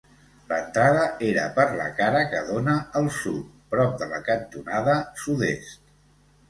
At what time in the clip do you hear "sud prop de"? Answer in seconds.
3.21-4.13